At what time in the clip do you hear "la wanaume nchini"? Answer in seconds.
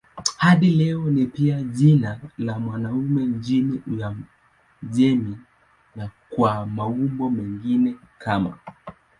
2.37-3.81